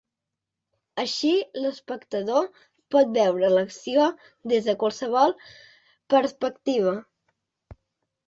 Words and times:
Així, 1.01 1.31
l’espectador 1.65 2.47
pot 2.95 3.11
veure 3.17 3.51
l’acció 3.55 4.07
des 4.53 4.69
de 4.69 4.75
qualsevol 4.85 5.35
perspectiva. 6.15 6.95